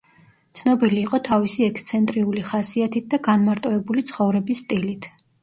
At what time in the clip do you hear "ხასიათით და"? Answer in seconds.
2.53-3.21